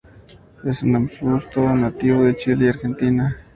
[0.65, 3.37] Es un arbusto nativo de Chile y Argentina.